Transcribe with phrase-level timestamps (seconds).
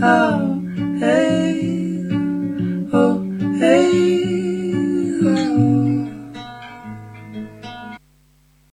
[0.00, 0.47] oh,